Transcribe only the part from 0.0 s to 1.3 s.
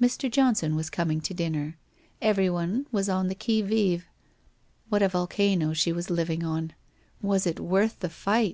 Mr. Johnson was coming